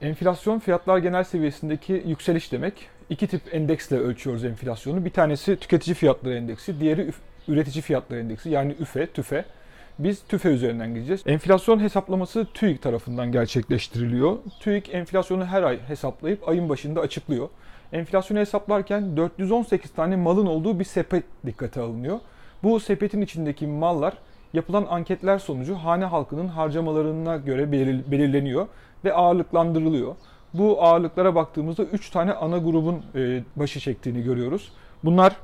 [0.00, 2.88] Enflasyon fiyatlar genel seviyesindeki yükseliş demek.
[3.10, 5.04] İki tip endeksle ölçüyoruz enflasyonu.
[5.04, 7.10] Bir tanesi tüketici fiyatları endeksi, diğeri
[7.48, 9.44] üretici fiyatları endeksi yani üfe, tüfe.
[9.98, 11.22] Biz tüfe üzerinden gideceğiz.
[11.26, 14.38] Enflasyon hesaplaması TÜİK tarafından gerçekleştiriliyor.
[14.60, 17.48] TÜİK enflasyonu her ay hesaplayıp ayın başında açıklıyor.
[17.92, 22.18] Enflasyonu hesaplarken 418 tane malın olduğu bir sepet dikkate alınıyor.
[22.62, 24.14] Bu sepetin içindeki mallar
[24.52, 28.66] yapılan anketler sonucu hane halkının harcamalarına göre belir- belirleniyor
[29.04, 30.14] ve ağırlıklandırılıyor.
[30.54, 34.72] Bu ağırlıklara baktığımızda 3 tane ana grubun e, başı çektiğini görüyoruz.
[35.04, 35.36] Bunlar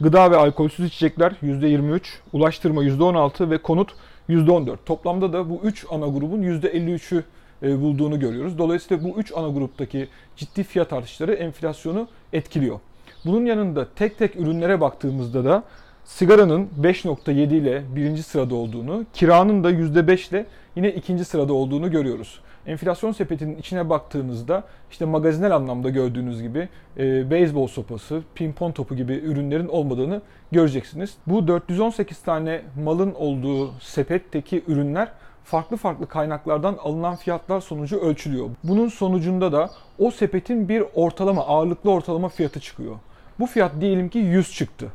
[0.00, 2.00] gıda ve alkolsüz içecekler %23,
[2.32, 3.94] ulaştırma %16 ve konut
[4.28, 4.76] %14.
[4.86, 7.22] Toplamda da bu 3 ana grubun %53'ü
[7.62, 8.58] e, bulduğunu görüyoruz.
[8.58, 12.80] Dolayısıyla bu 3 ana gruptaki ciddi fiyat artışları enflasyonu etkiliyor.
[13.24, 15.62] Bunun yanında tek tek ürünlere baktığımızda da
[16.06, 20.46] sigaranın 5.7 ile birinci sırada olduğunu, kiranın da %5 ile
[20.76, 22.40] yine ikinci sırada olduğunu görüyoruz.
[22.66, 29.14] Enflasyon sepetinin içine baktığınızda işte magazinel anlamda gördüğünüz gibi e, beyzbol sopası, pimpon topu gibi
[29.14, 31.14] ürünlerin olmadığını göreceksiniz.
[31.26, 35.08] Bu 418 tane malın olduğu sepetteki ürünler
[35.44, 38.50] farklı farklı kaynaklardan alınan fiyatlar sonucu ölçülüyor.
[38.64, 42.96] Bunun sonucunda da o sepetin bir ortalama, ağırlıklı ortalama fiyatı çıkıyor.
[43.40, 44.86] Bu fiyat diyelim ki 100 çıktı.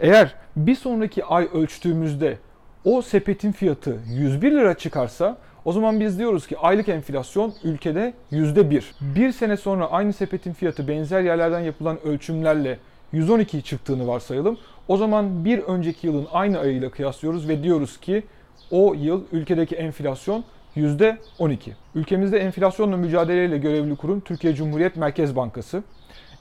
[0.00, 2.38] Eğer bir sonraki ay ölçtüğümüzde
[2.84, 8.82] o sepetin fiyatı 101 lira çıkarsa o zaman biz diyoruz ki aylık enflasyon ülkede %1.
[9.00, 12.78] Bir sene sonra aynı sepetin fiyatı benzer yerlerden yapılan ölçümlerle
[13.12, 14.58] 112 çıktığını varsayalım.
[14.88, 18.22] O zaman bir önceki yılın aynı ayıyla kıyaslıyoruz ve diyoruz ki
[18.70, 20.44] o yıl ülkedeki enflasyon
[20.78, 21.70] %12.
[21.94, 25.82] Ülkemizde enflasyonla mücadeleyle görevli kurum Türkiye Cumhuriyet Merkez Bankası.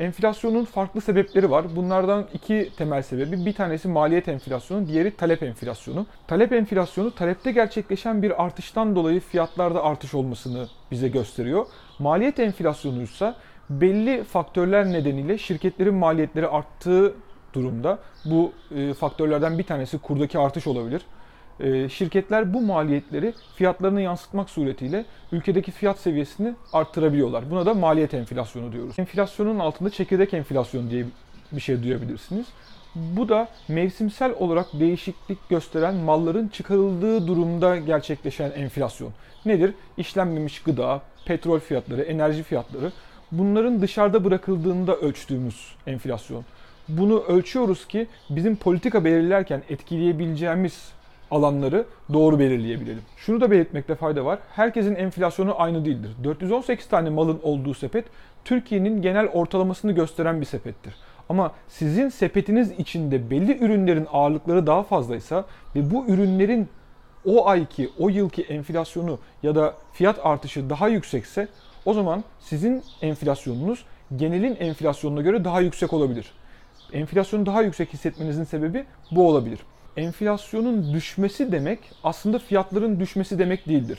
[0.00, 1.76] Enflasyonun farklı sebepleri var.
[1.76, 3.46] Bunlardan iki temel sebebi.
[3.46, 6.06] Bir tanesi maliyet enflasyonu, diğeri talep enflasyonu.
[6.28, 11.66] Talep enflasyonu talepte gerçekleşen bir artıştan dolayı fiyatlarda artış olmasını bize gösteriyor.
[11.98, 13.34] Maliyet enflasyonu ise
[13.70, 17.14] belli faktörler nedeniyle şirketlerin maliyetleri arttığı
[17.52, 17.98] durumda.
[18.24, 21.02] Bu e, faktörlerden bir tanesi kurdaki artış olabilir.
[21.60, 27.50] E, şirketler bu maliyetleri fiyatlarına yansıtmak suretiyle ülkedeki fiyat seviyesini arttırabiliyorlar.
[27.50, 28.98] Buna da maliyet enflasyonu diyoruz.
[28.98, 31.04] Enflasyonun altında çekirdek enflasyonu diye
[31.52, 32.46] bir şey duyabilirsiniz.
[32.94, 39.12] Bu da mevsimsel olarak değişiklik gösteren malların çıkarıldığı durumda gerçekleşen enflasyon.
[39.46, 39.74] Nedir?
[39.96, 42.92] İşlenmemiş gıda, petrol fiyatları, enerji fiyatları.
[43.32, 46.44] Bunların dışarıda bırakıldığında ölçtüğümüz enflasyon.
[46.88, 50.92] Bunu ölçüyoruz ki bizim politika belirlerken etkileyebileceğimiz
[51.30, 53.02] alanları doğru belirleyebilelim.
[53.16, 54.38] Şunu da belirtmekte fayda var.
[54.52, 56.10] Herkesin enflasyonu aynı değildir.
[56.24, 58.04] 418 tane malın olduğu sepet
[58.44, 60.94] Türkiye'nin genel ortalamasını gösteren bir sepettir.
[61.28, 65.44] Ama sizin sepetiniz içinde belli ürünlerin ağırlıkları daha fazlaysa
[65.76, 66.68] ve bu ürünlerin
[67.24, 71.48] o ayki, o yılki enflasyonu ya da fiyat artışı daha yüksekse
[71.84, 73.84] o zaman sizin enflasyonunuz
[74.16, 76.32] genelin enflasyonuna göre daha yüksek olabilir.
[76.92, 79.58] Enflasyonu daha yüksek hissetmenizin sebebi bu olabilir.
[79.96, 83.98] Enflasyonun düşmesi demek aslında fiyatların düşmesi demek değildir.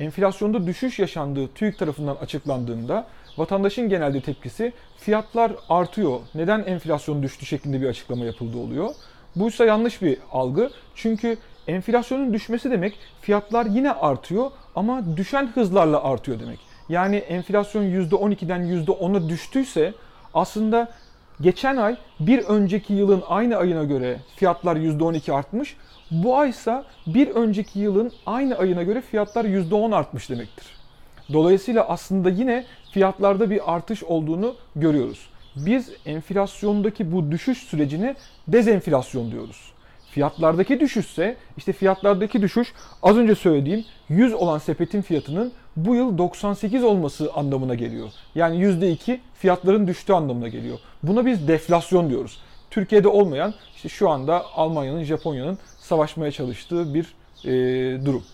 [0.00, 3.06] Enflasyonda düşüş yaşandığı TÜİK tarafından açıklandığında
[3.36, 6.20] vatandaşın genelde tepkisi fiyatlar artıyor.
[6.34, 8.94] Neden enflasyon düştü şeklinde bir açıklama yapıldı oluyor.
[9.36, 10.70] Bu ise yanlış bir algı.
[10.94, 16.58] Çünkü enflasyonun düşmesi demek fiyatlar yine artıyor ama düşen hızlarla artıyor demek.
[16.88, 19.94] Yani enflasyon %12'den %10'a düştüyse
[20.34, 20.88] aslında
[21.40, 25.76] geçen ay bir önceki yılın aynı ayına göre fiyatlar %12 artmış.
[26.10, 30.66] Bu aysa bir önceki yılın aynı ayına göre fiyatlar %10 artmış demektir.
[31.32, 35.28] Dolayısıyla aslında yine fiyatlarda bir artış olduğunu görüyoruz.
[35.56, 38.14] Biz enflasyondaki bu düşüş sürecine
[38.48, 39.73] dezenflasyon diyoruz.
[40.14, 46.84] Fiyatlardaki düşüşse işte fiyatlardaki düşüş az önce söylediğim 100 olan sepetin fiyatının bu yıl 98
[46.84, 48.08] olması anlamına geliyor.
[48.34, 50.78] Yani %2 fiyatların düştüğü anlamına geliyor.
[51.02, 52.38] Buna biz deflasyon diyoruz.
[52.70, 57.14] Türkiye'de olmayan işte şu anda Almanya'nın, Japonya'nın savaşmaya çalıştığı bir
[57.44, 57.50] e,
[58.04, 58.24] durum.